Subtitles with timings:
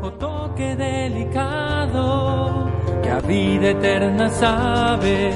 [0.00, 2.70] O toque delicado
[3.02, 5.32] que a vida eterna sabe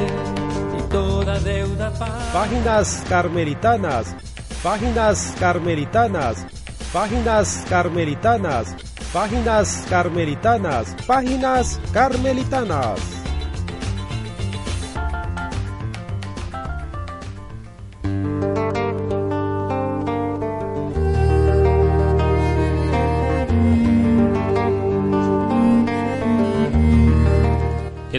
[0.79, 1.93] y toda deuda
[2.33, 4.17] Páginas carmelitanas,
[4.63, 6.47] páginas carmelitanas,
[6.93, 8.77] páginas carmelitanas,
[9.13, 13.22] páginas carmelitanas, páginas carmelitanas.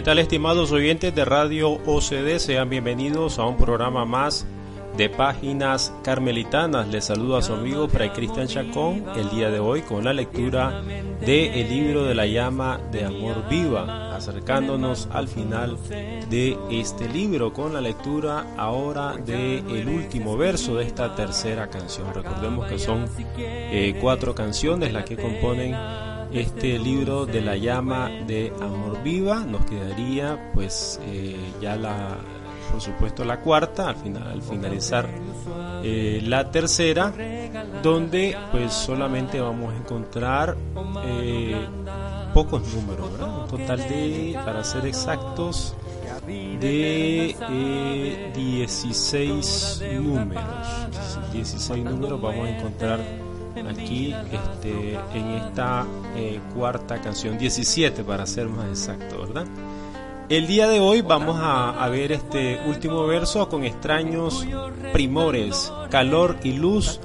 [0.04, 2.36] Tal estimados oyentes de Radio OCD?
[2.36, 4.46] Sean bienvenidos a un programa más
[4.98, 6.88] de Páginas Carmelitanas.
[6.88, 10.82] Les saludo a su amigo Fray Cristian Chacón el día de hoy con la lectura
[11.24, 17.54] de el libro de la llama de amor viva, acercándonos al final de este libro
[17.54, 22.12] con la lectura ahora de el último verso de esta tercera canción.
[22.12, 23.06] Recordemos que son
[23.38, 25.74] eh, cuatro canciones las que componen
[26.34, 29.40] este libro de la llama de amor viva.
[29.40, 32.16] Nos quedaría pues eh, ya la
[32.70, 35.08] por supuesto la cuarta al final al finalizar
[35.84, 37.12] eh, la tercera
[37.82, 40.56] donde pues solamente vamos a encontrar
[41.06, 41.68] eh,
[42.32, 45.76] pocos números un total de para ser exactos
[46.26, 47.36] de
[48.34, 50.42] 16 números.
[51.32, 53.23] 16 números vamos a encontrar
[53.68, 59.46] aquí este, en esta eh, cuarta canción, 17 para ser más exacto, ¿verdad?
[60.30, 64.46] El día de hoy vamos a, ver este último verso con extraños
[64.92, 66.98] primores, calor y luz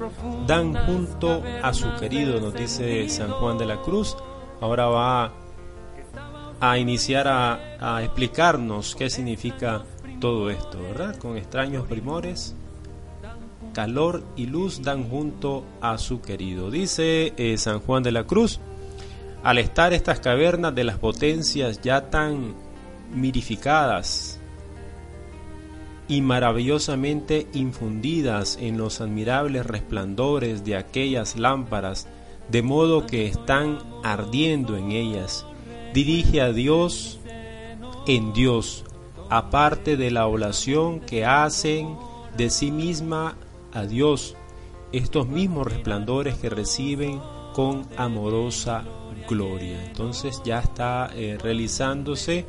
[0.46, 4.16] dan junto a su querido, nos dice San Juan de la Cruz.
[4.62, 5.32] Ahora va
[6.60, 9.82] a iniciar a, a explicarnos qué significa
[10.18, 11.14] todo esto, ¿verdad?
[11.16, 12.56] Con extraños primores,
[13.72, 16.70] calor y luz dan junto a su querido.
[16.70, 18.60] Dice eh, San Juan de la Cruz,
[19.42, 22.54] al estar estas cavernas de las potencias ya tan
[23.14, 24.38] mirificadas
[26.08, 32.08] y maravillosamente infundidas en los admirables resplandores de aquellas lámparas,
[32.48, 35.46] de modo que están ardiendo en ellas,
[35.94, 37.20] dirige a Dios
[38.06, 38.84] en Dios,
[39.28, 41.96] aparte de la oración que hacen
[42.36, 43.36] de sí misma
[43.72, 44.36] a Dios
[44.92, 47.20] estos mismos resplandores que reciben
[47.54, 48.84] con amorosa
[49.28, 49.84] gloria.
[49.84, 52.46] Entonces ya está eh, realizándose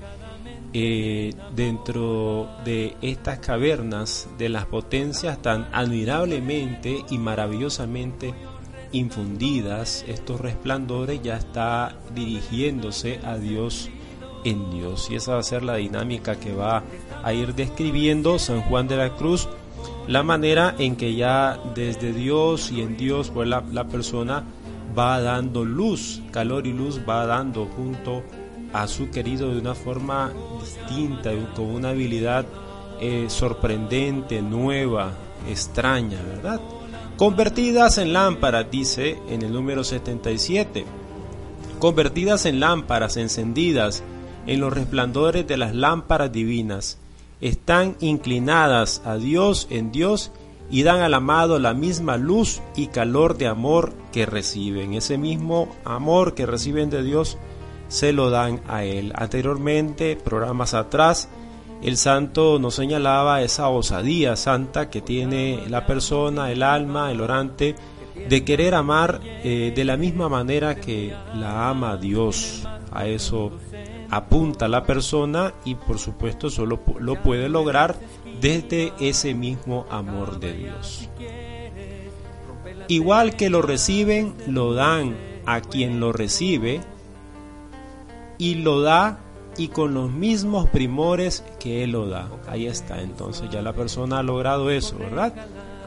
[0.74, 8.34] eh, dentro de estas cavernas de las potencias tan admirablemente y maravillosamente
[8.94, 13.90] infundidas, estos resplandores ya está dirigiéndose a Dios
[14.44, 15.09] en Dios.
[15.09, 16.84] Y esa va a ser la dinámica que va
[17.24, 19.48] a ir describiendo San Juan de la Cruz
[20.08, 24.44] la manera en que ya desde Dios y en Dios pues la, persona
[24.98, 28.24] va dando luz, calor y luz va dando junto
[28.74, 32.46] a su querido de una forma distinta, con una habilidad
[33.00, 35.14] eh, sorprendente, nueva,
[35.50, 36.62] extraña, ¿verdad?
[37.18, 40.86] Convertidas en lámparas, dice en el número 77,
[41.80, 44.04] convertidas en lámparas encendidas
[44.48, 46.98] en los resplandores de las lámparas divinas,
[47.41, 50.31] están inclinadas a Dios en Dios
[50.69, 54.94] y dan al amado la misma luz y calor de amor que reciben.
[54.94, 57.38] Ese mismo amor que reciben de Dios
[57.90, 59.12] se lo dan a Él.
[59.16, 61.28] Anteriormente, programas atrás,
[61.81, 67.75] el santo nos señalaba esa osadía santa que tiene la persona, el alma, el orante,
[68.29, 72.66] de querer amar eh, de la misma manera que la ama Dios.
[72.94, 73.52] A eso
[74.12, 77.98] apunta la persona y por supuesto solo lo puede lograr
[78.40, 81.10] desde ese mismo amor de Dios.
[82.90, 86.82] Igual que lo reciben, lo dan a quien lo recibe
[88.38, 89.20] y lo da
[89.58, 92.30] y con los mismos primores que Él lo da.
[92.50, 95.34] Ahí está, entonces ya la persona ha logrado eso, ¿verdad?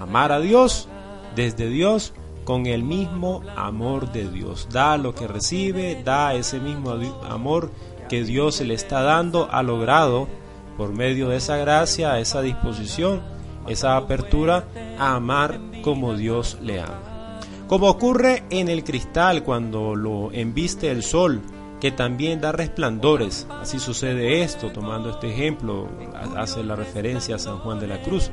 [0.00, 0.88] Amar a Dios
[1.36, 2.14] desde Dios
[2.44, 4.68] con el mismo amor de Dios.
[4.70, 6.92] Da lo que recibe, da ese mismo
[7.28, 7.70] amor
[8.14, 10.28] que Dios le está dando ha logrado
[10.76, 13.20] por medio de esa gracia, esa disposición,
[13.66, 14.68] esa apertura
[15.00, 17.40] a amar como Dios le ama.
[17.66, 21.40] Como ocurre en el cristal cuando lo embiste el sol,
[21.80, 23.48] que también da resplandores.
[23.50, 25.88] Así sucede esto, tomando este ejemplo,
[26.36, 28.30] hace la referencia a San Juan de la Cruz.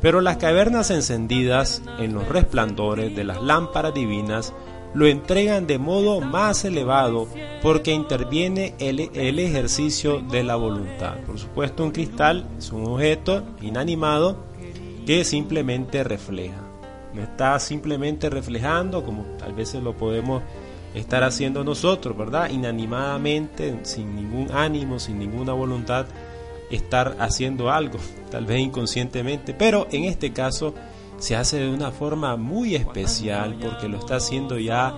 [0.00, 4.54] Pero las cavernas encendidas en los resplandores de las lámparas divinas
[4.94, 7.28] lo entregan de modo más elevado
[7.62, 11.16] porque interviene el, ejercicio de la voluntad.
[11.26, 14.44] Por supuesto, un cristal es un objeto inanimado
[15.06, 16.60] que simplemente refleja.
[17.14, 20.42] No está simplemente reflejando, como tal vez lo podemos
[20.94, 22.50] estar haciendo nosotros, ¿verdad?
[22.50, 26.06] Inanimadamente, sin ningún ánimo, sin ninguna voluntad,
[26.70, 27.98] estar haciendo algo,
[28.30, 30.74] tal vez inconscientemente, pero en este caso
[31.20, 34.94] se hace de una forma muy especial porque lo está haciendo ya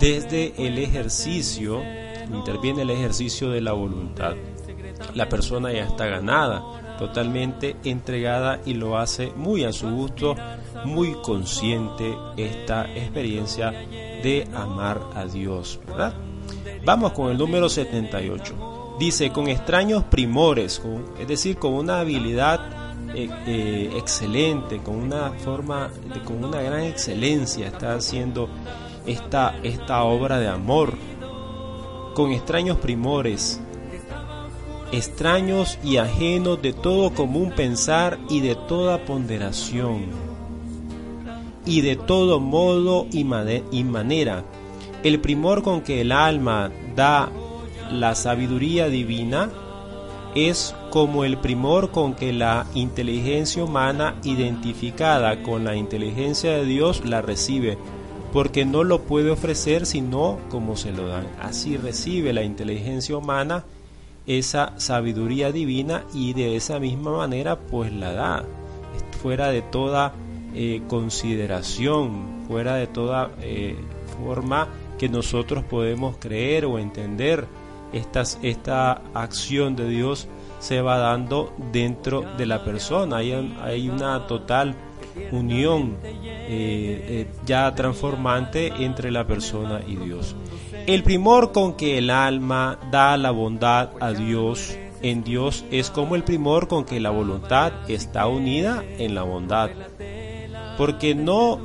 [0.00, 1.82] desde el ejercicio,
[2.32, 4.36] interviene el ejercicio de la voluntad.
[5.14, 6.62] La persona ya está ganada,
[6.98, 10.36] totalmente entregada y lo hace muy a su gusto,
[10.84, 16.14] muy consciente esta experiencia de amar a Dios, ¿verdad?
[16.84, 18.94] Vamos con el número 78.
[19.00, 20.80] Dice, con extraños primores,
[21.18, 22.75] es decir, con una habilidad
[23.14, 25.90] eh, eh, excelente, con una forma,
[26.24, 28.48] con una gran excelencia, está haciendo
[29.06, 30.94] esta, esta obra de amor,
[32.14, 33.60] con extraños primores,
[34.92, 40.06] extraños y ajenos de todo común pensar y de toda ponderación,
[41.64, 44.44] y de todo modo y, manera.
[45.02, 47.30] El primor con que el alma da
[47.90, 49.50] la sabiduría divina
[50.36, 57.04] es como el primor con que la inteligencia humana identificada con la inteligencia de Dios
[57.06, 57.78] la recibe,
[58.34, 61.26] porque no lo puede ofrecer sino como se lo dan.
[61.40, 63.64] Así recibe la inteligencia humana
[64.26, 68.44] esa sabiduría divina y de esa misma manera pues la da,
[69.22, 70.12] fuera de toda
[70.54, 73.76] eh, consideración, fuera de toda eh,
[74.22, 74.68] forma
[74.98, 77.46] que nosotros podemos creer o entender.
[77.96, 80.28] Esta acción de Dios
[80.58, 83.32] se va dando dentro de la persona, hay,
[83.62, 84.74] hay una total
[85.32, 90.36] unión eh, ya transformante entre la persona y Dios.
[90.86, 96.14] El primor con que el alma da la bondad a Dios en Dios es como
[96.14, 99.70] el primor con que la voluntad está unida en la bondad.
[100.78, 101.58] Porque no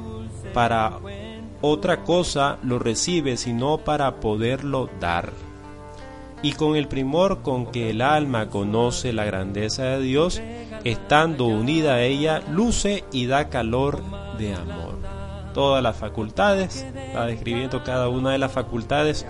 [0.54, 1.00] para
[1.62, 5.32] otra cosa lo recibe, sino para poderlo dar.
[6.44, 10.42] Y con el primor con que el alma conoce la grandeza de Dios,
[10.84, 14.02] estando unida a ella, luce y da calor
[14.38, 15.02] de amor
[15.54, 19.26] todas las facultades, está describiendo cada una de las facultades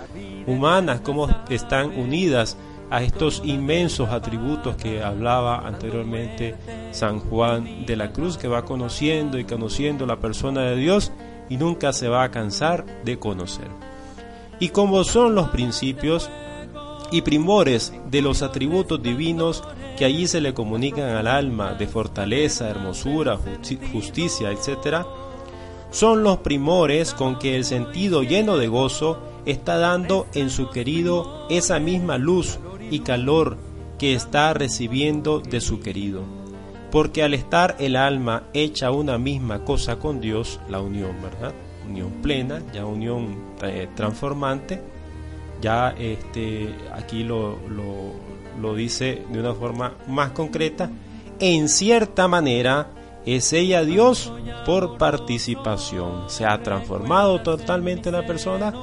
[0.47, 2.57] humanas, cómo están unidas
[2.89, 6.55] a estos inmensos atributos que hablaba anteriormente
[6.91, 11.11] San Juan de la Cruz, que va conociendo y conociendo la persona de Dios
[11.49, 13.67] y nunca se va a cansar de conocer.
[14.59, 16.29] Y como son los principios
[17.11, 19.63] y primores de los atributos divinos
[19.97, 23.37] que allí se le comunican al alma de fortaleza, hermosura,
[23.91, 25.05] justicia, etc.,
[25.91, 31.45] son los primores con que el sentido lleno de gozo está dando en su querido
[31.49, 32.59] esa misma luz
[32.89, 33.57] y calor
[33.99, 36.23] que está recibiendo de su querido.
[36.91, 41.53] Porque al estar el alma hecha una misma cosa con Dios, la unión, ¿verdad?
[41.87, 44.81] Unión plena, ya unión eh, transformante,
[45.61, 47.57] ya este, aquí lo,
[48.59, 50.89] lo, dice de una forma más concreta,
[51.39, 52.89] en cierta manera
[53.25, 54.33] es ella Dios
[54.65, 56.29] por participación.
[56.29, 58.73] Se ha transformado totalmente la persona,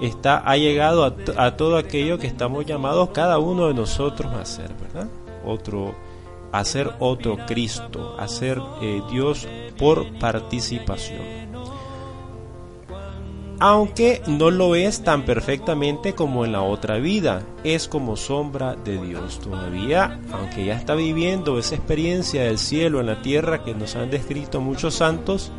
[0.00, 1.04] está, ha llegado
[1.36, 5.08] a, todo aquello que estamos llamados cada uno de nosotros a ser, ¿verdad?
[5.44, 5.94] Otro,
[6.52, 9.48] a ser otro Cristo, a ser eh, Dios
[9.78, 11.51] por participación
[13.64, 19.00] aunque no lo es tan perfectamente como en la otra vida, es como sombra de
[19.00, 19.38] Dios.
[19.38, 24.10] Todavía, aunque ya está viviendo esa experiencia del cielo en la tierra que nos han
[24.10, 25.52] descrito muchos santos,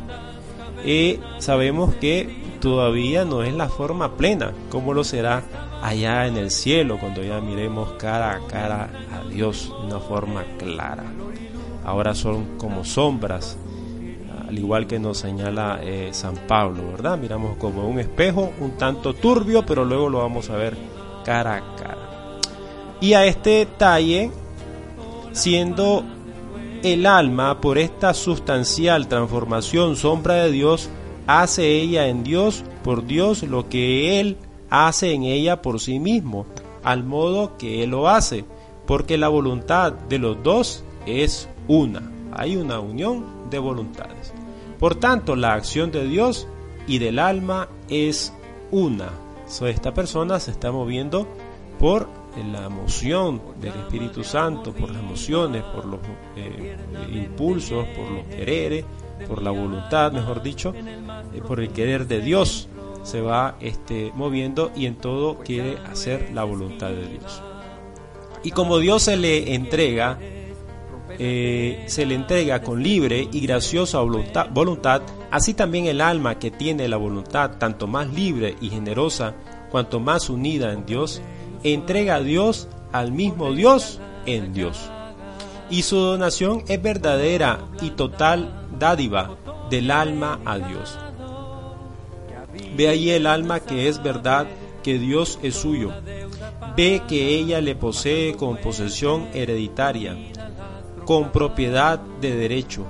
[0.84, 5.42] eh, sabemos que todavía no es la forma plena, como lo será
[5.82, 10.44] allá en el cielo, cuando ya miremos cara a cara a Dios de una forma
[10.58, 11.04] clara.
[11.86, 13.56] Ahora son como sombras
[14.54, 17.18] al igual que nos señala eh, San Pablo, ¿verdad?
[17.18, 20.76] Miramos como un espejo un tanto turbio, pero luego lo vamos a ver
[21.24, 22.38] cara a cara.
[23.00, 24.30] Y a este talle,
[25.32, 26.04] siendo
[26.84, 30.88] el alma por esta sustancial transformación sombra de Dios,
[31.26, 34.36] hace ella en Dios, por Dios, lo que Él
[34.70, 36.46] hace en ella por sí mismo,
[36.84, 38.44] al modo que Él lo hace,
[38.86, 42.08] porque la voluntad de los dos es una.
[42.32, 44.33] Hay una unión de voluntades.
[44.84, 46.46] Por tanto, la acción de Dios
[46.86, 48.34] y del alma es
[48.70, 49.08] una.
[49.66, 51.26] esta persona se está moviendo
[51.78, 52.06] por
[52.52, 56.00] la emoción del Espíritu Santo, por las emociones, por los
[56.36, 56.76] eh,
[57.14, 58.84] impulsos, por los quereres,
[59.26, 62.68] por la voluntad, mejor dicho, eh, por el querer de Dios
[63.04, 67.42] se va este, moviendo y en todo quiere hacer la voluntad de Dios.
[68.42, 70.18] Y como Dios se le entrega
[71.18, 76.88] eh, se le entrega con libre y graciosa voluntad, Así también el alma que tiene
[76.88, 79.34] la voluntad tanto más libre y generosa,
[79.70, 81.20] cuanto más unida en Dios,
[81.62, 84.90] entrega a Dios al mismo Dios en Dios.
[85.70, 89.36] Y su donación es verdadera y total dádiva
[89.70, 90.98] del alma a Dios.
[92.76, 94.46] Ve allí el alma que es verdad
[94.82, 95.90] que Dios es suyo.
[96.76, 100.16] Ve que ella le posee con posesión hereditaria,
[101.04, 102.84] con propiedad de derecho,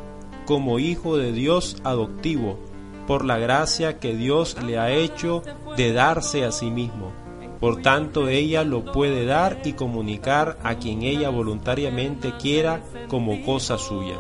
[0.47, 2.59] como hijo de Dios adoptivo,
[3.07, 5.43] por la gracia que Dios le ha hecho
[5.77, 7.13] de darse a sí mismo.
[7.61, 13.79] Por tanto, ella lo puede dar y comunicar a quien ella voluntariamente quiera como cosa
[13.79, 14.17] suya.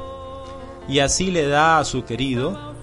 [0.89, 2.75] Y así le da a su querido,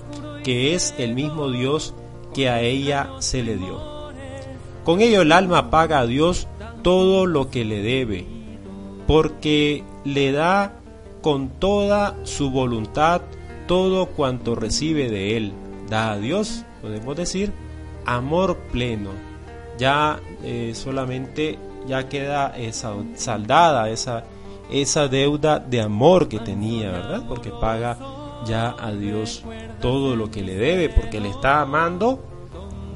[0.43, 1.93] que es el mismo Dios
[2.33, 3.79] que a ella se le dio.
[4.83, 6.47] Con ello el alma paga a Dios
[6.81, 8.25] todo lo que le debe,
[9.05, 10.80] porque le da
[11.21, 13.21] con toda su voluntad
[13.67, 15.53] todo cuanto recibe de Él.
[15.89, 17.51] Da a Dios, podemos decir,
[18.05, 19.11] amor pleno.
[19.77, 24.23] Ya eh, solamente ya queda esa saldada esa,
[24.71, 27.23] esa deuda de amor que tenía, ¿verdad?
[27.27, 27.97] Porque paga
[28.45, 29.43] ya a Dios
[29.81, 32.19] todo lo que le debe, porque le está amando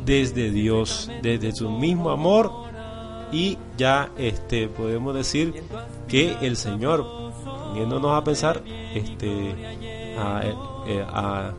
[0.05, 2.51] desde Dios, desde su mismo amor
[3.31, 5.63] y ya este podemos decir
[6.07, 7.24] que el Señor
[7.75, 8.63] poniéndonos a pensar
[8.93, 11.51] este eh, a,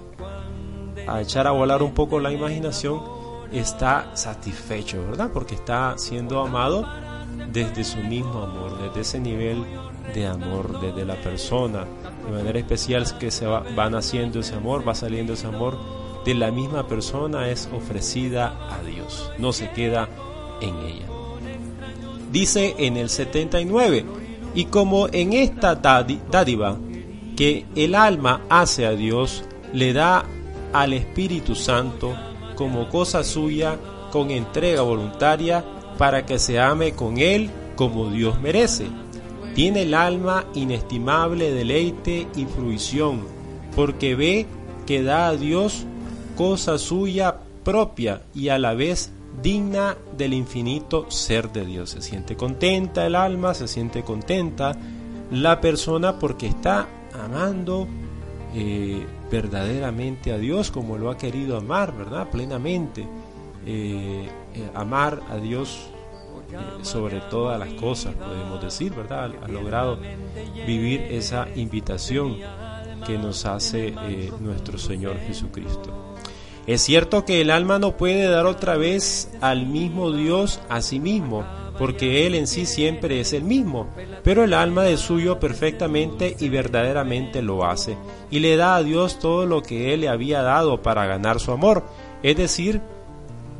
[1.06, 3.02] a, echar a volar un poco la imaginación
[3.52, 6.86] está satisfecho verdad porque está siendo amado
[7.52, 9.62] desde su mismo amor desde ese nivel
[10.14, 11.84] de amor desde la persona.
[12.24, 15.76] De manera especial que se va, va naciendo ese amor va saliendo ese amor
[16.24, 19.30] de la misma persona es ofrecida a Dios.
[19.38, 20.08] No se queda
[20.60, 21.06] en ella.
[22.32, 24.04] Dice en el 79,
[24.56, 26.78] y como en esta dádiva
[27.36, 29.44] que el alma hace a Dios,
[29.74, 30.24] le da
[30.72, 32.14] al Espíritu Santo
[32.56, 33.76] como cosa suya
[34.10, 35.62] con entrega voluntaria
[35.98, 38.86] para que se ame con Él como Dios merece.
[39.54, 43.24] Tiene el alma inestimable deleite y fruición,
[43.74, 44.46] porque ve
[44.86, 45.84] que da a Dios
[46.34, 51.90] cosa suya propia y a la vez digna del infinito ser de Dios.
[51.90, 54.76] Se siente contenta el alma, se siente contenta
[55.30, 57.86] la persona porque está amando
[58.54, 62.30] eh, verdaderamente a Dios como lo ha querido amar, ¿verdad?
[62.30, 63.06] Plenamente.
[63.66, 65.88] Eh, eh, amar a Dios
[66.82, 69.32] sobre todas las cosas, podemos decir, ¿verdad?
[69.42, 69.98] Ha, logrado
[70.64, 72.36] vivir esa invitación
[73.04, 73.92] que nos hace
[74.38, 76.15] nuestro Señor Jesucristo.
[76.66, 80.98] Es cierto que el alma no puede dar otra vez al mismo Dios a sí
[80.98, 81.44] mismo,
[81.78, 83.86] porque Él en sí siempre es el mismo,
[84.24, 87.96] pero el alma de suyo perfectamente y verdaderamente lo hace,
[88.32, 91.52] y le da a Dios todo lo que Él le había dado para ganar su
[91.52, 91.84] amor,
[92.24, 92.80] es decir,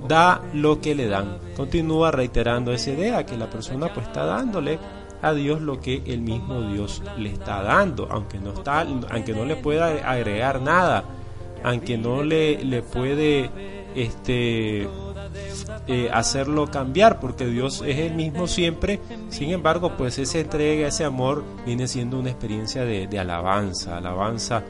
[0.09, 1.39] da lo que le dan.
[1.57, 4.81] Continúa reiterando esa idea que la persona pues está dándole
[5.23, 9.45] a Dios lo que el mismo Dios le está dando, aunque no está, aunque no
[9.45, 11.05] le pueda agregar nada
[11.67, 13.51] aunque no le, le puede
[13.97, 14.83] este,
[15.89, 21.03] eh, hacerlo cambiar, porque Dios es el mismo siempre, sin embargo, pues esa entrega, ese
[21.03, 24.63] amor viene siendo una experiencia de, alabanza, alabanza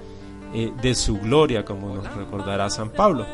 [0.55, 3.27] eh, de su gloria, como nos recordará San Pablo.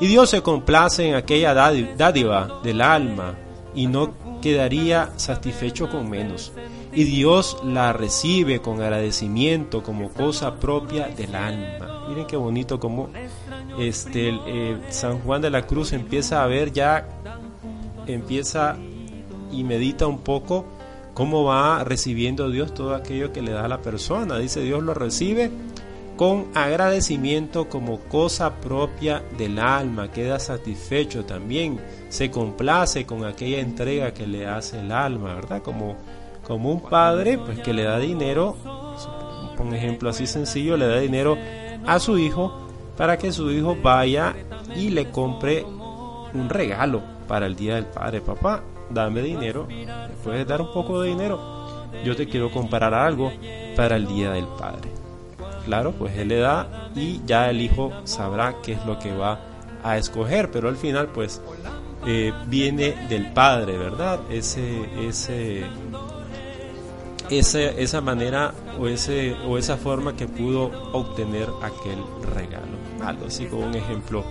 [0.00, 3.34] Y Dios se complace en aquella dádiva del alma
[3.74, 6.52] y no quedaría satisfecho con menos.
[6.92, 11.89] Y Dios la recibe con agradecimiento como cosa propia del alma.
[12.10, 13.08] Miren qué bonito como
[13.78, 17.06] este eh, San Juan de la Cruz empieza a ver ya,
[18.04, 18.76] empieza
[19.52, 20.64] y medita un poco
[21.14, 24.38] cómo va recibiendo Dios todo aquello que le da a la persona.
[24.38, 25.52] Dice Dios lo recibe
[26.16, 34.12] con agradecimiento como cosa propia del alma, queda satisfecho también, se complace con aquella entrega
[34.12, 35.62] que le hace el alma, ¿verdad?
[35.62, 35.96] Como,
[36.44, 38.56] como un padre, pues que le da dinero,
[39.60, 41.38] un ejemplo así sencillo, le da dinero
[41.86, 44.34] a su hijo para que su hijo vaya
[44.76, 48.20] y le compre un regalo para el Día del Padre.
[48.20, 51.86] Papá, dame dinero, ¿me puedes dar un poco de dinero?
[52.04, 53.32] Yo te quiero comprar algo
[53.76, 54.90] para el Día del Padre.
[55.64, 59.40] Claro, pues él le da y ya el hijo sabrá qué es lo que va
[59.82, 61.40] a escoger, pero al final pues
[62.06, 64.20] eh, viene del Padre, ¿verdad?
[64.30, 65.64] Ese, ese
[67.30, 71.98] esa, manera o, ese, o esa forma que pudo obtener aquel
[72.34, 72.78] regalo.
[73.04, 74.24] Algo así como un ejemplo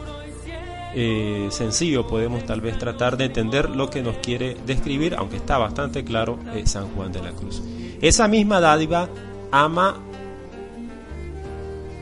[0.95, 5.57] eh, sencillo podemos tal vez tratar de entender lo que nos quiere describir, aunque está
[5.57, 7.61] bastante claro eh, San Juan de la Cruz.
[8.01, 9.07] Esa misma dádiva
[9.51, 9.99] ama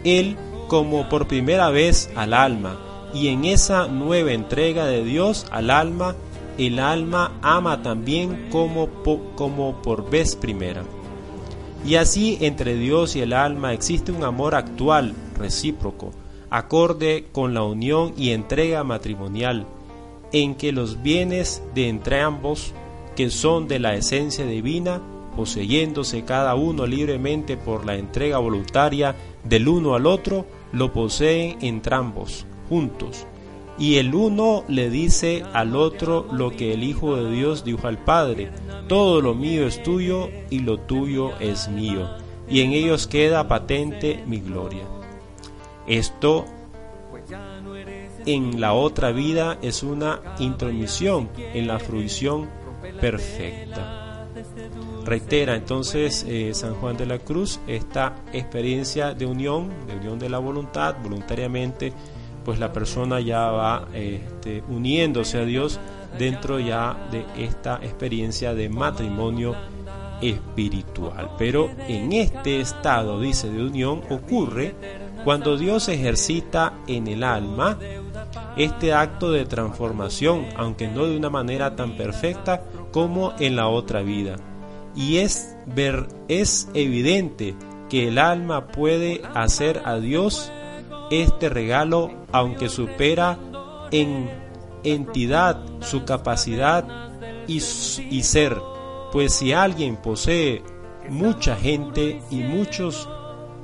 [0.03, 0.37] él
[0.67, 2.77] como por primera vez al alma,
[3.13, 6.15] y en esa nueva entrega de Dios al alma,
[6.57, 8.87] el alma ama también como,
[9.81, 10.83] por vez primera.
[11.85, 16.11] Y así entre Dios y el alma existe un amor actual, recíproco,
[16.49, 19.65] acorde con la unión y entrega matrimonial,
[20.31, 22.73] en que los bienes de entre ambos,
[23.15, 25.01] que son de la esencia divina,
[25.35, 32.45] poseyéndose cada uno libremente por la entrega voluntaria del uno al otro, lo poseen entrambos,
[32.67, 33.27] juntos.
[33.79, 37.97] Y el uno le dice al otro lo que el Hijo de Dios dijo al
[37.97, 38.51] Padre,
[38.87, 42.09] todo lo mío es tuyo y lo tuyo es mío,
[42.49, 44.83] y en ellos queda patente mi gloria.
[45.85, 46.45] Esto
[48.25, 52.49] en la otra vida es una intromisión en la fruición
[52.99, 54.27] perfecta.
[55.05, 60.29] Reitera entonces eh, San Juan de la Cruz esta experiencia de unión, de unión de
[60.29, 61.93] la voluntad, voluntariamente,
[62.47, 65.81] pues la persona ya va este, uniéndose a Dios
[66.17, 69.53] dentro ya de esta experiencia de matrimonio
[70.21, 71.31] espiritual.
[71.37, 74.75] Pero en este estado, dice, de unión ocurre
[75.25, 77.77] cuando Dios ejercita en el alma
[78.55, 82.63] este acto de transformación, aunque no de una manera tan perfecta
[82.93, 84.37] como en la otra vida.
[84.95, 87.57] Y es ver es evidente
[87.89, 90.49] que el alma puede hacer a Dios
[91.09, 93.37] este regalo aunque supera
[93.91, 94.29] en
[94.83, 96.85] entidad su capacidad
[97.47, 98.57] y, ser,
[99.11, 100.61] pues si alguien posee
[101.09, 103.07] mucha gente y muchos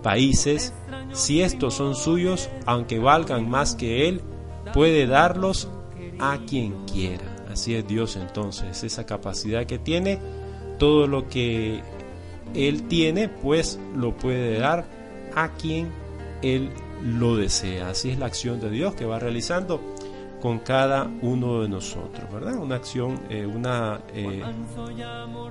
[0.01, 0.73] países,
[1.11, 4.21] si estos son suyos, aunque valgan más que él,
[4.73, 5.69] puede darlos
[6.19, 7.25] a quien quiera.
[7.51, 10.19] Así es Dios entonces, esa capacidad que tiene,
[10.79, 11.81] todo lo que
[12.55, 14.85] Él tiene, pues lo puede dar
[15.35, 15.91] a quien
[16.41, 16.71] Él
[17.03, 17.89] lo desea.
[17.89, 19.79] Así es la acción de Dios que va realizando
[20.41, 22.57] con cada uno de nosotros, ¿verdad?
[22.57, 24.43] Una acción, eh, una, eh,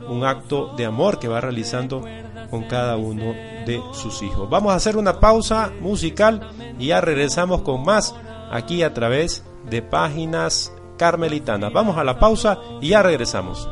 [0.06, 2.04] un acto de amor que va realizando
[2.50, 4.50] con cada uno de sus hijos.
[4.50, 8.14] Vamos a hacer una pausa musical y ya regresamos con más
[8.50, 11.72] aquí a través de páginas carmelitanas.
[11.72, 13.66] Vamos a la pausa y ya regresamos.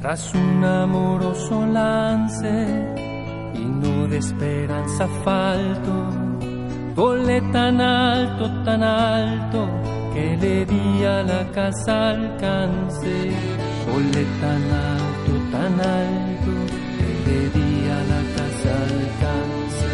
[0.00, 2.48] Tras un amoroso lance
[3.52, 5.92] y no de esperanza falto,
[6.96, 9.68] volé tan alto, tan alto,
[10.14, 13.30] que le di a la casa alcance.
[13.92, 16.52] Volé tan alto, tan alto,
[16.96, 19.90] que le di a la casa alcance.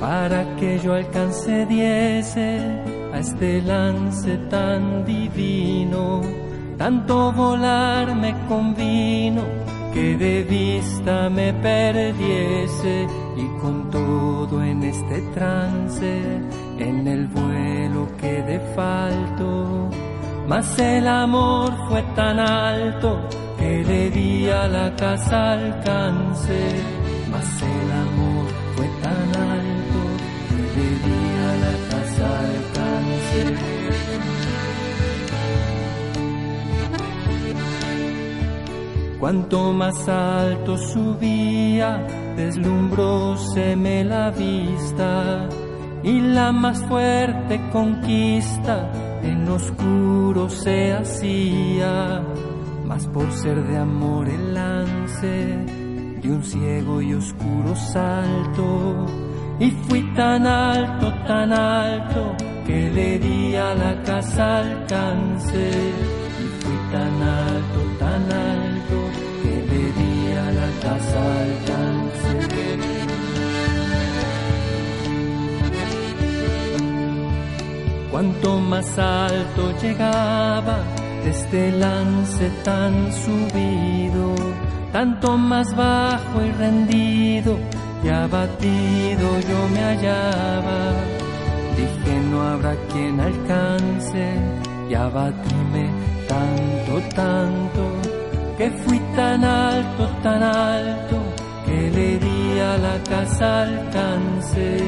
[0.00, 6.20] Para que yo alcance diese este lance tan divino,
[6.76, 9.42] tanto volar me convino
[9.92, 16.22] que de vista me perdiese y con todo en este trance,
[16.78, 19.88] en el vuelo quedé falto.
[20.46, 23.20] Mas el amor fue tan alto
[23.58, 26.60] que le a la casa alcance,
[27.30, 28.25] mas el amor
[39.18, 45.48] Cuanto más alto subía, deslumbróseme la vista
[46.02, 48.88] y la más fuerte conquista
[49.22, 52.22] en oscuro se hacía,
[52.84, 55.56] más por ser de amor el lance
[56.22, 59.06] de un ciego y oscuro salto.
[59.58, 62.36] Y fui tan alto, tan alto,
[62.66, 65.64] que le di a la casa alcance.
[66.42, 68.98] Y fui tan alto, tan alto,
[69.42, 72.30] que le di a la casa alcance.
[78.10, 80.78] Cuanto más alto llegaba,
[81.24, 84.34] este lance tan subido,
[84.90, 87.58] tanto más bajo y rendido
[88.02, 91.15] y abatido yo me hallaba
[91.76, 94.24] Dije no habrá quien alcance
[94.88, 95.90] y abatíme
[96.26, 97.82] tanto, tanto,
[98.56, 101.16] que fui tan alto, tan alto,
[101.66, 104.78] que le di a la casa alcance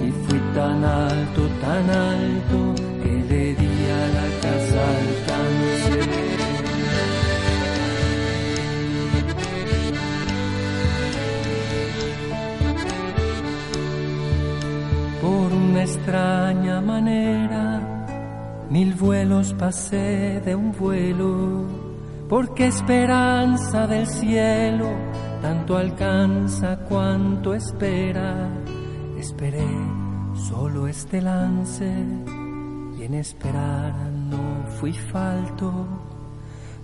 [0.00, 6.47] y fui tan alto, tan alto que le di a la casa alcance.
[15.68, 17.80] Una extraña manera,
[18.70, 21.66] mil vuelos pasé de un vuelo,
[22.28, 24.88] porque esperanza del cielo
[25.42, 28.48] tanto alcanza cuanto espera.
[29.18, 29.68] Esperé
[30.48, 31.92] solo este lance
[32.98, 33.94] y en esperar
[34.30, 35.86] no fui falto,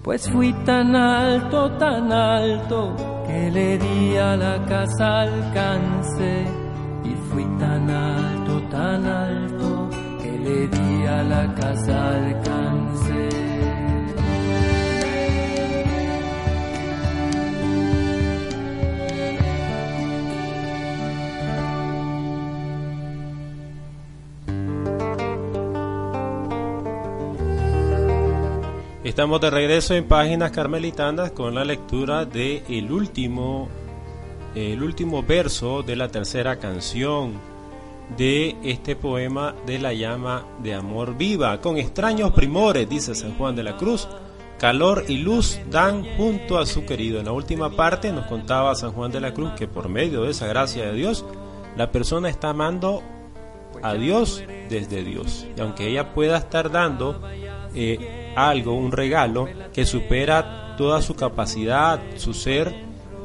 [0.02, 2.94] pues fui tan alto, tan alto
[3.26, 6.63] que le di a la casa alcance
[7.04, 9.90] y fui tan alto, tan alto
[10.20, 13.28] que le di a la casa alcance.
[29.04, 33.68] Estamos de regreso en páginas carmelitanas con la lectura de el último
[34.54, 37.32] el último verso de la tercera canción
[38.16, 41.60] de este poema de la llama de amor viva.
[41.60, 44.08] Con extraños primores dice San Juan de la Cruz
[44.58, 47.18] calor y luz dan junto a su querido.
[47.18, 50.30] En la última parte nos contaba San Juan de la Cruz que por medio de
[50.30, 51.24] esa gracia de Dios
[51.76, 53.02] la persona está amando
[53.82, 55.46] a Dios desde Dios.
[55.56, 57.20] Y aunque ella pueda estar dando
[57.74, 62.74] eh, algo, un regalo que supera toda su capacidad, su ser,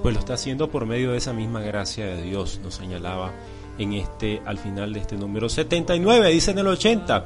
[0.02, 3.32] pues lo está haciendo por medio de esa misma gracia de Dios, nos señalaba
[3.78, 7.26] en este al final de este número 79, dice en el 80.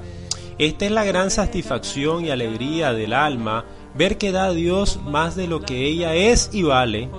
[0.60, 5.48] Esta es la gran satisfacción y alegría del alma, ver que da Dios más de
[5.48, 7.10] lo que ella es y vale,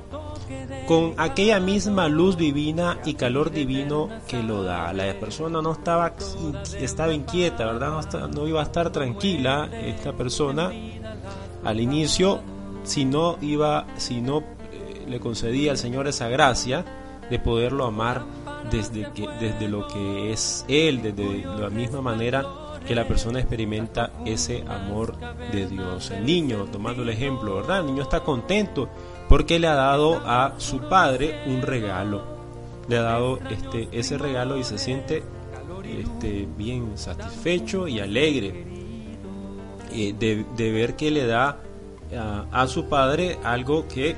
[0.86, 4.92] con aquella misma luz divina y calor divino que lo da.
[4.92, 6.14] La persona no estaba,
[6.78, 8.28] estaba inquieta, ¿verdad?
[8.32, 10.70] No, iba a estar tranquila esta persona
[11.64, 12.40] al inicio
[12.84, 14.53] si no iba, si no
[15.08, 16.84] le concedía al Señor esa gracia
[17.30, 18.24] de poderlo amar
[18.70, 22.44] desde, que, desde lo que es Él, desde la misma manera
[22.86, 25.16] que la persona experimenta ese amor
[25.52, 26.10] de Dios.
[26.10, 27.80] El niño, tomando el ejemplo, ¿verdad?
[27.80, 28.88] El niño está contento
[29.28, 32.22] porque le ha dado a su padre un regalo.
[32.88, 35.22] Le ha dado este, ese regalo y se siente
[35.98, 38.66] este, bien satisfecho y alegre
[39.92, 41.58] eh, de, ver que le da
[42.52, 44.14] a, su padre algo que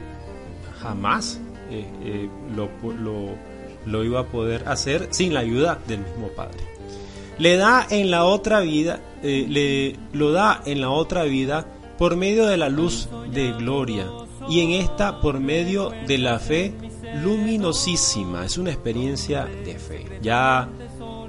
[0.89, 2.69] jamás eh, eh, lo,
[3.85, 6.59] lo iba a poder hacer sin la ayuda del mismo padre.
[7.39, 11.67] Le da en la otra vida, le, lo da en la otra vida
[11.99, 14.07] por medio de la luz de gloria
[14.49, 16.73] y en esta por medio de la fe
[17.23, 18.45] luminosísima.
[18.45, 20.07] Es una experiencia de fe.
[20.23, 20.69] Ya,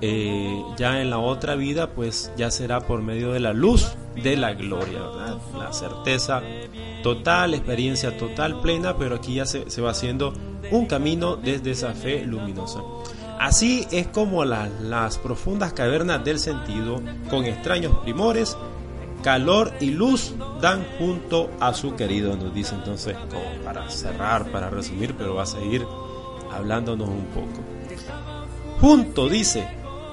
[0.02, 4.36] eh, ya en la otra vida, pues ya será por medio de la luz de
[4.36, 5.02] la gloria,
[5.58, 6.42] La certeza
[7.04, 10.34] total, experiencia total, plena, pero aquí ya se, se va haciendo
[10.72, 12.82] un camino desde esa fe luminosa.
[13.40, 18.58] Así es como las profundas cavernas del sentido, con extraños primores,
[19.24, 24.70] calor y luz dan junto a su querido, nos dice entonces, como para cerrar, para
[24.70, 25.86] resumir, pero va a seguir
[26.52, 27.62] hablándonos un poco.
[28.80, 29.68] Junto, dice,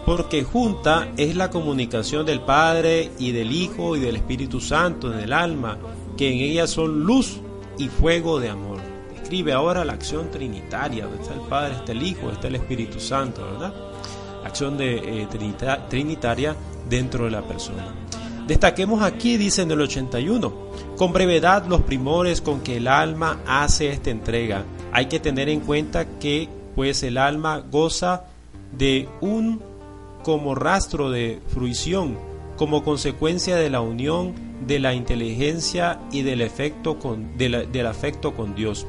[0.04, 5.20] porque junta es la comunicación del Padre y del Hijo y del Espíritu Santo en
[5.20, 5.78] el alma,
[6.16, 7.40] que en ella son luz
[7.78, 8.78] y fuego de amor.
[9.20, 13.00] Escribe ahora la acción trinitaria, donde está el Padre, está el Hijo, está el Espíritu
[13.00, 13.72] Santo, ¿verdad?
[14.44, 15.28] acción de, eh,
[15.88, 16.54] trinitaria
[16.88, 17.94] dentro de la persona.
[18.46, 20.52] Destaquemos aquí, dice en el 81,
[20.96, 24.64] con brevedad los primores con que el alma hace esta entrega.
[24.92, 28.24] Hay que tener en cuenta que pues el alma goza
[28.76, 29.62] de un
[30.24, 32.18] como rastro de fruición,
[32.56, 34.34] como consecuencia de la unión
[34.66, 38.86] de la inteligencia y del, afecto con Dios.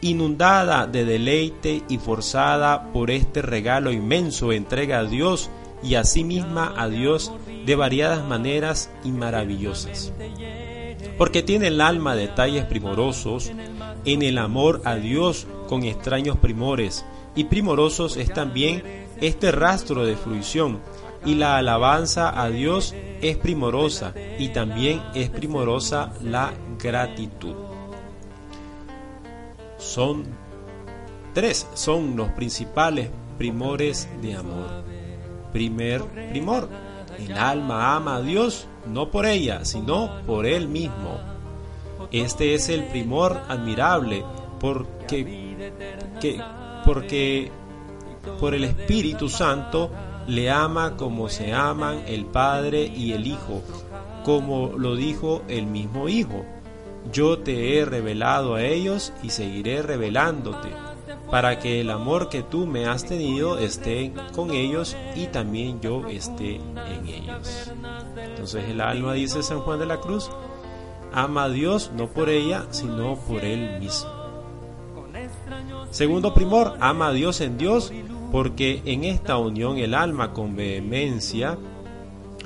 [0.00, 5.50] Inundada de deleite y forzada por este regalo inmenso, entrega a Dios
[5.82, 7.32] y a sí misma a Dios
[7.66, 10.12] de variadas maneras y maravillosas.
[11.18, 13.50] Porque tiene el alma detalles primorosos
[14.04, 20.16] en el amor a Dios con extraños primores, y primorosos es también este rastro de
[20.16, 20.80] fruición,
[21.24, 27.54] y la alabanza a Dios es primorosa, y también es primorosa la gratitud.
[29.78, 30.24] Son
[31.32, 34.84] tres, son los principales primores de amor.
[35.52, 36.68] Primer primor,
[37.18, 41.18] el alma ama a Dios no por ella, sino por Él mismo.
[42.10, 44.24] Este es el primor admirable
[44.60, 45.70] porque
[46.20, 46.40] que
[46.84, 47.50] porque
[48.40, 49.90] por el Espíritu Santo
[50.26, 53.62] le ama como se aman el Padre y el Hijo,
[54.24, 56.44] como lo dijo el mismo Hijo.
[57.12, 60.70] Yo te he revelado a ellos y seguiré revelándote,
[61.30, 66.08] para que el amor que tú me has tenido esté con ellos y también yo
[66.08, 67.72] esté en ellos.
[68.16, 70.30] Entonces el alma, dice San Juan de la Cruz,
[71.12, 74.10] ama a Dios no por ella, sino por él mismo.
[75.90, 77.92] Segundo primor, ama a Dios en Dios,
[78.34, 81.56] porque en esta unión el alma con vehemencia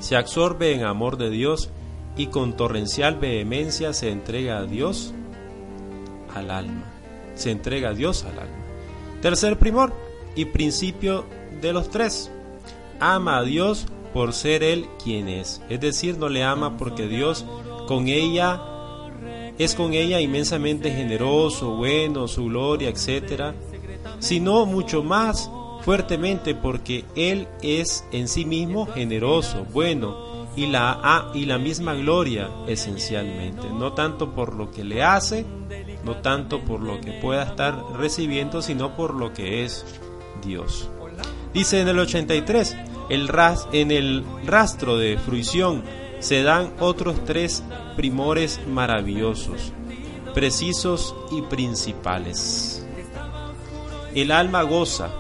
[0.01, 1.71] se absorbe en amor de Dios
[2.15, 5.15] y con torrencial vehemencia se entrega a Dios
[6.35, 6.85] al alma.
[7.37, 8.67] Se entrega a Dios al alma.
[9.23, 9.95] Tercer primor
[10.37, 11.25] y principio
[11.63, 12.31] de los tres.
[13.01, 15.63] Ama a Dios por ser Él quien es.
[15.71, 17.47] Es decir, no le ama porque Dios
[17.87, 18.61] con ella
[19.57, 23.55] es con ella inmensamente generoso, bueno, su gloria, etc.
[24.19, 25.51] Sino mucho más
[25.83, 32.51] fuertemente porque Él es en sí mismo generoso, bueno, y la, y la misma gloria
[32.67, 35.47] esencialmente, no tanto por lo que le hace,
[36.05, 39.85] no tanto por lo que pueda estar recibiendo, sino por lo que es
[40.45, 40.91] Dios.
[41.55, 42.77] Dice en el 83,
[43.09, 45.83] el ras, en el rastro de fruición
[46.19, 47.63] se dan otros tres
[47.97, 49.73] primores maravillosos,
[50.35, 52.85] precisos y principales.
[54.15, 55.11] El alma goza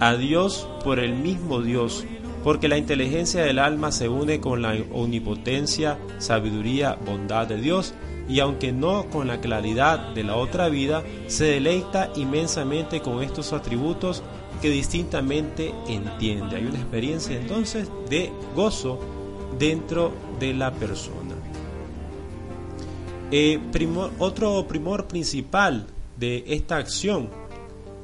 [0.00, 2.04] a Dios por el mismo Dios
[2.46, 7.92] porque la inteligencia del alma se une con la omnipotencia, sabiduría, bondad de Dios,
[8.28, 13.52] y aunque no con la claridad de la otra vida, se deleita inmensamente con estos
[13.52, 14.22] atributos
[14.62, 16.54] que distintamente entiende.
[16.54, 19.00] Hay una experiencia entonces de gozo
[19.58, 21.34] dentro de la persona.
[23.32, 23.58] Eh,
[24.20, 27.28] otro primor principal de esta acción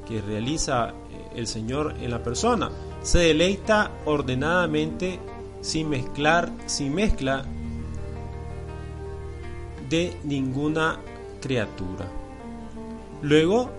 [0.08, 2.70] que realiza eh, el Señor en la persona.
[3.02, 5.18] Se deleita ordenadamente
[5.60, 7.44] sin mezclar, sin mezcla
[9.88, 10.98] de ninguna
[11.40, 12.06] criatura.
[13.20, 13.70] Luego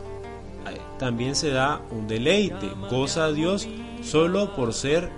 [0.68, 3.68] eh, también se da un deleite, goza a Dios
[4.02, 5.10] solo por ser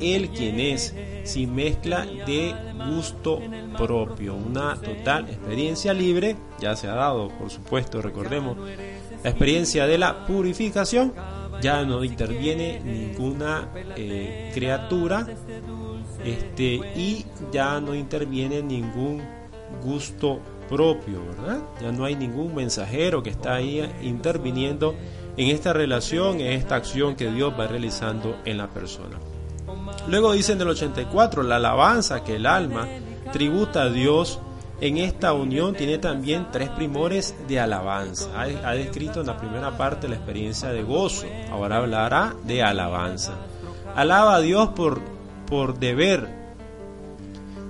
[0.00, 0.94] Él quien es,
[1.24, 2.54] sin mezcla de
[2.90, 3.40] gusto
[3.78, 8.56] propio, una total experiencia libre, ya se ha dado, por supuesto, recordemos,
[9.24, 11.14] la experiencia de la purificación
[11.60, 15.26] ya no interviene ninguna eh, criatura
[16.22, 19.22] este, y ya no interviene ningún
[19.82, 21.62] gusto propio, ¿verdad?
[21.80, 24.94] Ya no hay ningún mensajero que está ahí interviniendo
[25.38, 29.18] en esta relación, en esta acción que Dios va realizando en la persona.
[30.06, 32.86] Luego dice en el 84, la alabanza que el alma
[33.32, 34.38] tributa a Dios
[34.84, 38.28] en esta unión tiene también tres primores de alabanza.
[38.36, 43.32] Ha, descrito en la primera parte la experiencia de gozo, ahora hablará de alabanza.
[43.96, 45.00] Alaba a Dios por,
[45.46, 46.28] por deber,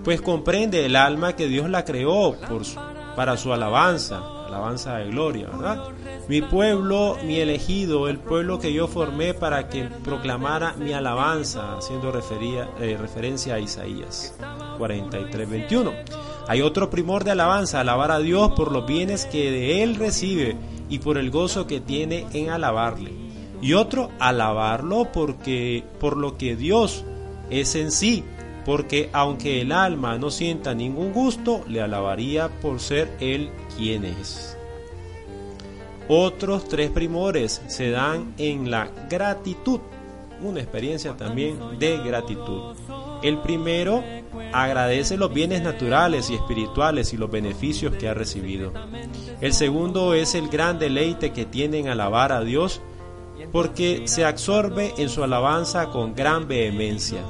[0.03, 2.37] pues comprende el alma que Dios la creó
[3.15, 5.85] para su alabanza, alabanza de gloria, ¿verdad?
[6.27, 12.09] Mi pueblo, mi elegido, el pueblo que yo formé para que proclamara mi alabanza, haciendo
[12.09, 14.35] eh, referencia a Isaías
[14.79, 15.93] 43, 21.
[16.47, 20.57] Hay otro primor de alabanza, alabar a Dios por los bienes que de Él recibe
[20.91, 23.13] y por el gozo que tiene en alabarle.
[23.63, 27.05] Y otro, alabarlo porque por lo que Dios
[27.49, 28.25] es en sí,
[28.67, 34.59] porque aunque el alma no sienta ningún gusto, le alabaría por ser Él quien es.
[36.09, 39.81] Otros tres primores se dan en la gratitud,
[40.43, 42.75] una experiencia también de gratitud.
[43.25, 44.05] El primero
[44.53, 48.71] agradece los bienes naturales y espirituales y los beneficios que ha recibido.
[49.41, 52.83] El segundo es el gran deleite que tiene en alabar a Dios
[53.51, 57.23] porque se absorbe en su alabanza con gran vehemencia.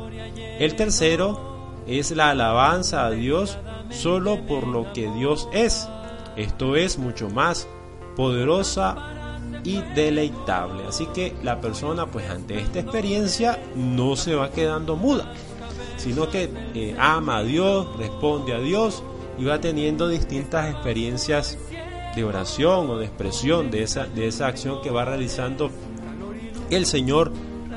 [0.59, 3.57] El tercero es la alabanza a Dios
[3.90, 5.88] solo por lo que Dios es.
[6.35, 7.68] Esto es mucho más
[8.16, 8.96] poderosa
[9.62, 10.88] y deleitable.
[10.88, 15.33] Así que la persona pues ante esta experiencia no se va quedando muda
[15.96, 19.02] sino que eh, ama a Dios, responde a Dios
[19.38, 21.59] y va teniendo distintas experiencias
[22.14, 25.70] de oración o de expresión de esa, de esa acción que va realizando
[26.70, 27.33] el Señor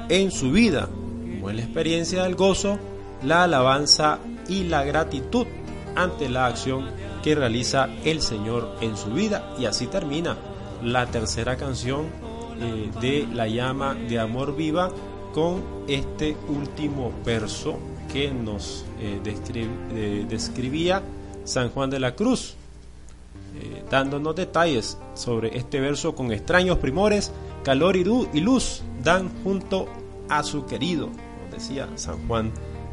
[0.10, 2.77] en su vida, como es la experiencia del gozo,
[3.23, 5.47] la alabanza y la gratitud
[5.95, 6.86] ante la acción
[7.23, 9.53] que realiza el Señor en su vida.
[9.60, 10.38] Y así termina
[10.84, 12.06] la tercera canción
[12.60, 14.89] eh, de La llama de amor viva
[15.34, 17.77] con este último verso
[18.12, 21.02] que nos eh, eh, describía
[21.43, 22.56] San Juan de la Cruz.
[23.60, 27.32] Eh, dándonos detalles sobre este verso con extraños primores,
[27.63, 29.88] calor y, luz dan junto
[30.30, 32.52] a su querido, como decía San Juan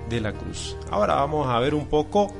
[0.08, 0.76] de la Cruz.
[0.90, 2.32] Ahora vamos a ver un poco,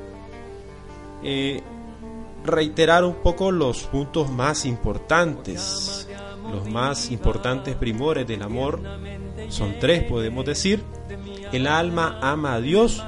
[2.45, 6.09] reiterar un poco los puntos más importantes,
[6.51, 8.81] los más importantes primores del amor.
[9.49, 10.83] Son tres, podemos decir.
[11.53, 13.05] El alma ama a Dios,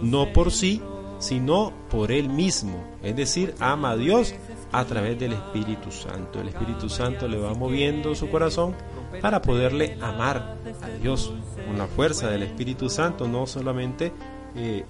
[0.00, 0.80] no por sí,
[1.18, 2.84] sino por Él mismo.
[3.02, 4.34] Es decir, ama a Dios
[4.72, 6.40] a través del Espíritu Santo.
[6.40, 8.74] El Espíritu Santo le va moviendo su corazón
[9.20, 11.32] para poderle amar a Dios
[11.66, 14.12] con la fuerza del Espíritu Santo, no solamente
[14.54, 14.84] eh,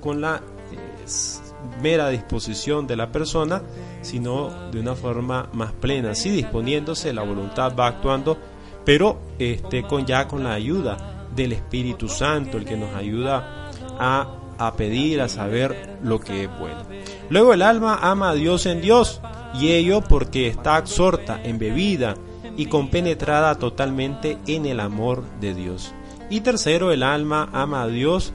[0.00, 0.36] con la
[0.72, 1.44] eh,
[1.82, 3.62] mera disposición de la persona,
[4.02, 6.14] sino de una forma más plena.
[6.14, 8.38] Sí, disponiéndose, la voluntad va actuando,
[8.84, 14.42] pero este, con, ya con la ayuda del Espíritu Santo, el que nos ayuda a
[14.58, 16.82] a pedir, a saber lo que es bueno.
[17.28, 19.20] Luego el alma ama a Dios en Dios,
[19.54, 22.14] y ello porque está absorta, embebida
[22.56, 25.92] y compenetrada totalmente en el amor de Dios.
[26.30, 28.32] Y tercero, el alma ama a Dios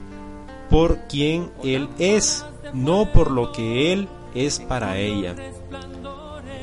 [0.70, 5.34] por quien Él es, no por lo que Él es para ella.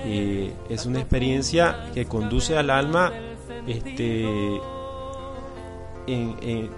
[0.05, 3.11] Eh, es una experiencia que conduce al alma
[3.67, 4.25] este,
[6.07, 6.69] en,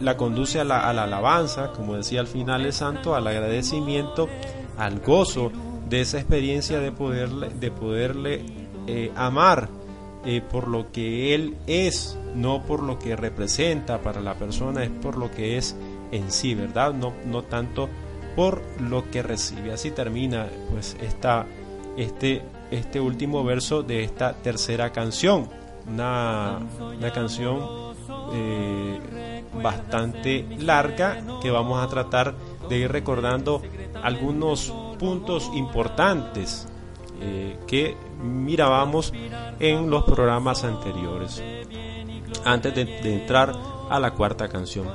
[0.00, 4.28] la conduce a la, alabanza, como decía al final el santo, al agradecimiento,
[4.76, 5.52] al gozo
[5.88, 8.44] de esa experiencia de poderle, de poderle
[8.86, 9.68] eh, amar
[10.24, 14.90] eh, por lo que Él es, no por lo que representa para la persona, es
[14.90, 15.76] por lo que es
[16.12, 16.92] en sí, ¿verdad?
[16.92, 17.88] No, no tanto
[18.40, 19.70] por lo que recibe.
[19.70, 21.44] Así termina pues esta,
[21.98, 25.46] este, este último verso de esta tercera canción,
[25.86, 26.58] una,
[26.96, 27.92] una canción
[28.32, 32.34] eh, bastante larga que vamos a tratar
[32.66, 33.60] de ir recordando
[34.02, 36.66] algunos puntos importantes
[37.20, 39.12] eh, que mirábamos
[39.58, 41.42] en los programas anteriores
[42.46, 43.52] antes de, entrar
[43.90, 44.86] a la cuarta canción.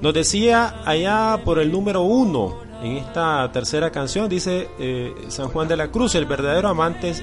[0.00, 5.68] Nos decía allá por el número uno en esta tercera canción, dice eh, San Juan
[5.68, 7.14] de la Cruz, el verdadero amante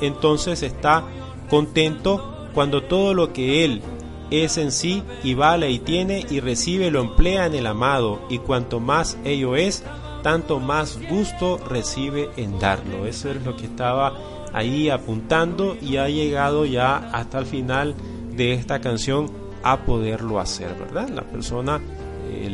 [0.00, 1.04] entonces está
[1.48, 3.82] contento cuando todo lo que él
[4.30, 8.38] es en sí y vale y tiene y recibe lo emplea en el amado y
[8.38, 9.82] cuanto más ello es,
[10.22, 13.06] tanto más gusto recibe en darlo.
[13.06, 14.14] Eso es lo que estaba
[14.52, 17.94] ahí apuntando y ha llegado ya hasta el final
[18.36, 19.30] de esta canción
[19.62, 21.08] a poderlo hacer, ¿verdad?
[21.08, 21.80] La persona,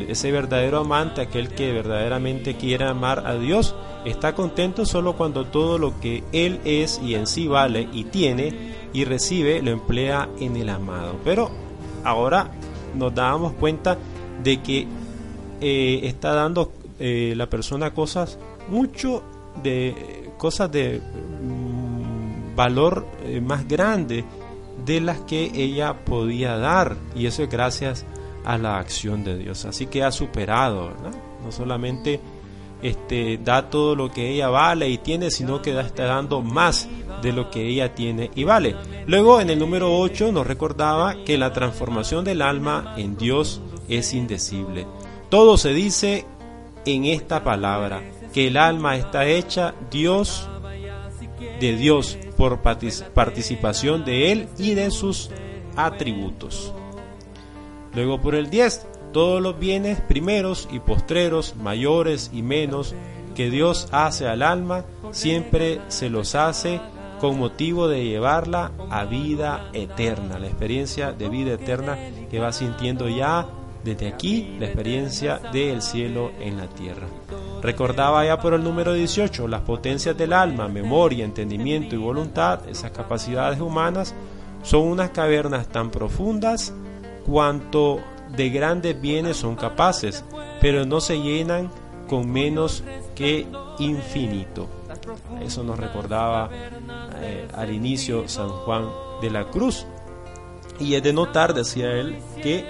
[0.08, 5.78] ese verdadero amante, aquel que verdaderamente quiere amar a Dios, está contento solo cuando todo
[5.78, 10.56] lo que Él es y en sí vale y tiene y recibe lo emplea en
[10.56, 11.16] el amado.
[11.24, 11.50] Pero
[12.04, 12.50] ahora
[12.94, 13.98] nos dábamos cuenta
[14.42, 14.86] de que
[15.60, 19.22] eh, está dando eh, la persona cosas mucho
[19.62, 24.24] de cosas de mm, valor eh, más grande
[24.84, 28.04] de las que ella podía dar y eso es gracias
[28.46, 30.92] a la acción de Dios así que ha superado
[31.44, 32.20] no solamente
[32.82, 36.88] este, da todo lo que ella vale y tiene, sino que está dando más
[37.22, 38.76] de lo que ella tiene y vale.
[39.06, 44.12] Luego en el número 8 nos recordaba que la transformación del alma en Dios es
[44.12, 44.86] indecible.
[45.30, 46.26] Todo se dice
[46.84, 50.48] en esta palabra, que el alma está hecha Dios
[51.58, 55.30] de Dios por participación de Él y de sus
[55.74, 56.74] atributos.
[57.96, 62.94] Luego por el 10, todos los bienes primeros y postreros, mayores y menos,
[63.34, 66.78] que Dios hace al alma, siempre se los hace
[67.20, 71.96] con motivo de llevarla a vida eterna, la experiencia de vida eterna
[72.30, 73.46] que va sintiendo ya
[73.82, 77.06] desde aquí, la experiencia del cielo en la tierra.
[77.62, 82.90] Recordaba ya por el número 18, las potencias del alma, memoria, entendimiento y voluntad, esas
[82.90, 84.14] capacidades humanas,
[84.62, 86.74] son unas cavernas tan profundas
[87.26, 88.00] cuanto
[88.34, 90.24] de grandes bienes son capaces,
[90.60, 91.70] pero no se llenan
[92.08, 92.84] con menos
[93.14, 93.46] que
[93.78, 94.68] infinito.
[95.42, 96.48] Eso nos recordaba
[97.20, 98.88] eh, al inicio San Juan
[99.20, 99.86] de la Cruz.
[100.78, 102.64] Y es de notar, decía él, que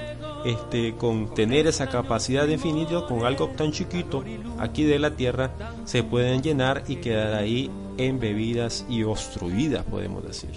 [0.45, 4.22] este, con tener esa capacidad de infinito, con algo tan chiquito
[4.59, 5.51] aquí de la tierra,
[5.85, 10.51] se pueden llenar y quedar ahí embebidas y obstruidas, podemos decir.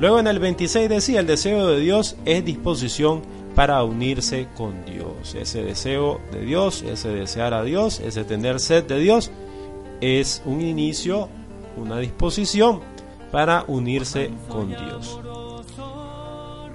[0.00, 3.22] Luego en el 26 decía, el deseo de Dios es disposición
[3.54, 5.34] para unirse con Dios.
[5.34, 9.30] Ese deseo de Dios, ese desear a Dios, ese tener sed de Dios,
[10.00, 11.28] es un inicio,
[11.76, 12.80] una disposición
[13.30, 15.20] para unirse con Dios.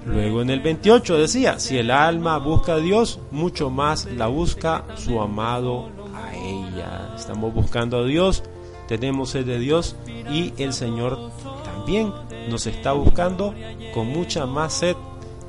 [0.06, 4.86] Luego en el 28 decía, si el alma busca a Dios, mucho más la busca
[4.96, 7.14] su amado a ella.
[7.18, 8.44] Estamos buscando a Dios
[8.90, 9.96] tenemos sed de Dios
[10.34, 11.30] y el Señor
[11.64, 12.12] también
[12.50, 13.54] nos está buscando
[13.93, 14.95] con mucha más sed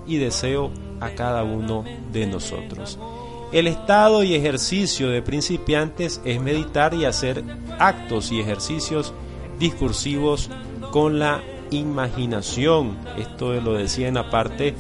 [0.07, 0.71] y deseo
[1.01, 2.99] a cada uno de nosotros.
[3.53, 7.43] El estado y ejercicio de principiantes es meditar y hacer
[7.79, 9.13] actos y ejercicios
[9.59, 10.51] discursivos
[10.93, 12.97] con la imaginación.
[13.19, 14.75] Esto lo decía en la parte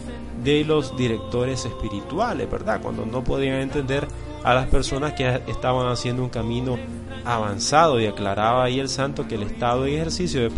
[0.45, 2.81] de los directores espirituales, ¿verdad?
[2.81, 4.07] Cuando no podían entender
[4.45, 6.79] a las personas que estaban haciendo un camino
[7.25, 10.49] avanzado y aclaraba ahí el santo que el estado y ejercicio de,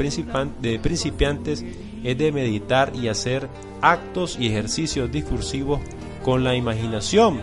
[0.60, 1.64] de principiantes
[2.04, 3.48] es de meditar y hacer
[3.80, 5.80] actos y ejercicios discursivos
[6.24, 7.40] con la imaginación.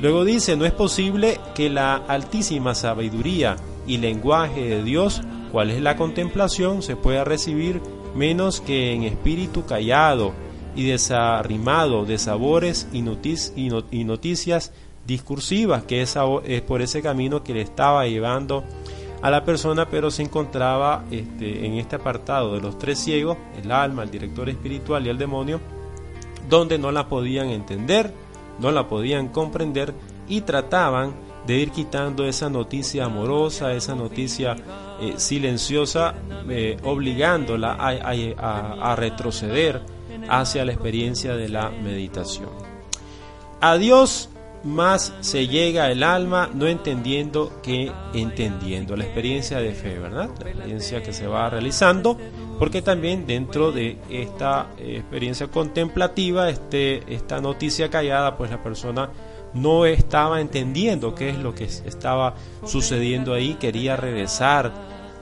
[0.00, 5.82] Luego dice, no es posible que la altísima sabiduría y lenguaje de Dios, cual es
[5.82, 7.80] la contemplación, se pueda recibir
[8.14, 10.32] menos que en espíritu callado
[10.76, 14.72] y desarrimado de sabores y, noticias
[15.08, 16.16] discursivas, que es,
[16.66, 18.62] por ese camino que le estaba llevando
[19.22, 23.72] a la persona, pero se encontraba este, en este apartado de los tres ciegos, el
[23.72, 25.60] alma, el director espiritual y el demonio,
[26.48, 28.12] donde no la podían entender,
[28.60, 29.94] no la podían comprender
[30.28, 31.14] y trataban
[31.46, 34.56] de ir quitando esa noticia amorosa, esa noticia
[35.00, 36.14] eh, silenciosa,
[36.50, 39.80] eh, obligándola a, a retroceder
[40.28, 42.50] hacia la experiencia de la meditación.
[43.62, 44.28] A Dios
[44.64, 50.30] más se llega el alma no entendiendo que entendiendo la experiencia de fe, ¿verdad?
[50.42, 52.18] La experiencia que se va realizando,
[52.58, 59.10] porque también dentro de esta eh, experiencia contemplativa, este, esta noticia callada, pues la persona
[59.54, 62.34] no estaba entendiendo qué es lo que estaba
[62.64, 64.72] sucediendo ahí, quería regresar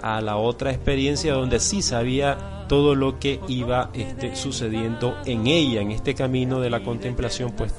[0.03, 5.80] a la otra experiencia donde sí sabía todo lo que iba este, sucediendo en ella,
[5.80, 7.74] en este camino de la contemplación, pues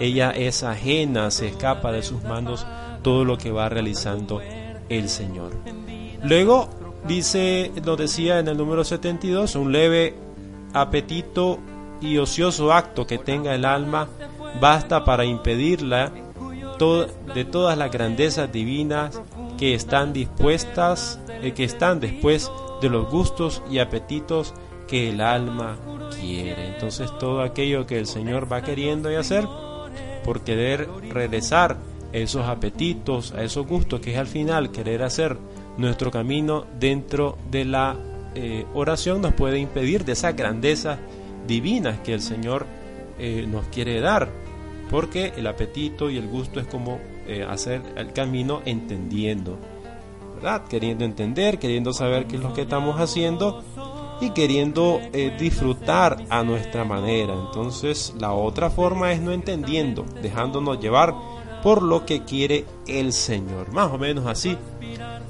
[0.00, 2.66] ella es ajena, se escapa de sus manos
[3.02, 4.40] todo lo que va realizando
[4.88, 5.52] el Señor.
[6.22, 6.68] Luego
[7.06, 10.14] dice, nos decía en el número 72, un leve
[10.72, 11.58] apetito
[12.00, 14.08] y ocioso acto que tenga el alma
[14.60, 16.12] basta para impedirla
[17.34, 19.20] de todas las grandezas divinas
[19.56, 22.50] que están dispuestas, eh, que están después
[22.82, 24.52] de los gustos y apetitos
[24.86, 25.76] que el alma
[26.20, 26.68] quiere.
[26.68, 29.46] Entonces todo aquello que el Señor va queriendo y hacer,
[30.26, 31.76] por querer regresar
[32.12, 35.38] a esos apetitos, a esos gustos, que es al final querer hacer
[35.78, 37.96] nuestro camino dentro de la
[38.34, 40.98] eh, oración, nos puede impedir de esas grandezas
[41.46, 42.66] divinas que el Señor
[43.20, 44.28] eh, nos quiere dar,
[44.90, 46.98] porque el apetito y el gusto es como
[47.28, 49.58] eh, hacer el camino entendiendo,
[50.34, 50.64] ¿verdad?
[50.68, 53.62] Queriendo entender, queriendo saber qué es lo que estamos haciendo
[54.20, 57.34] y queriendo eh, disfrutar a nuestra manera.
[57.34, 61.14] Entonces la otra forma es no entendiendo, dejándonos llevar
[61.62, 63.72] por lo que quiere el Señor.
[63.72, 64.56] Más o menos así,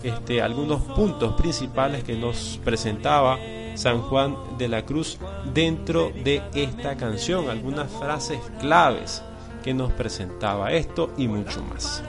[0.03, 3.39] este, algunos puntos principales que nos presentaba
[3.75, 5.19] San Juan de la Cruz
[5.53, 9.23] dentro de esta canción, algunas frases claves
[9.63, 12.03] que nos presentaba esto y mucho más.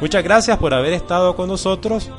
[0.00, 2.10] Muchas gracias por haber estado con nosotros.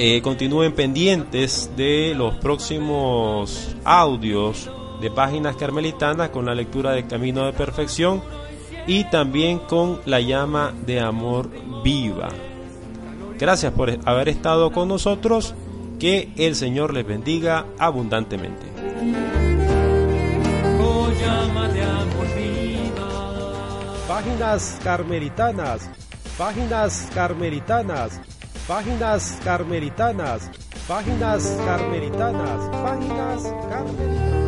[0.00, 4.70] Eh, continúen pendientes de los próximos audios
[5.00, 8.22] de páginas carmelitanas con la lectura de Camino de Perfección
[8.86, 11.50] y también con la llama de amor
[11.82, 12.28] viva.
[13.40, 15.56] Gracias por haber estado con nosotros.
[15.98, 18.66] Que el Señor les bendiga abundantemente.
[24.06, 25.90] Páginas carmelitanas,
[26.38, 28.20] páginas carmelitanas
[28.68, 30.50] Páginas carmelitanas,
[30.86, 34.47] páginas carmelitanas, páginas carmelitanas.